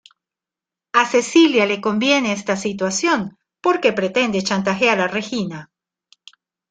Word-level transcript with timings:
A 0.93 1.05
Cecilia 1.05 1.67
le 1.67 1.79
conviene 1.79 2.31
esta 2.33 2.57
situación 2.57 3.37
porque 3.61 3.93
pretende 3.93 4.41
chantajear 4.41 4.99
a 4.99 5.07
Regina. 5.07 5.69